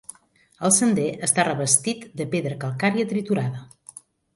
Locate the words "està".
1.29-1.47